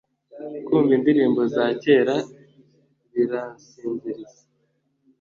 [0.65, 2.15] kumva indirimbo za kera
[3.11, 4.41] bira sinziriza